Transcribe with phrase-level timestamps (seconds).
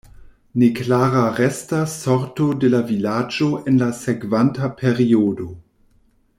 [0.61, 5.51] Neklara restas sorto de la vilaĝo en la sekvanta periodo.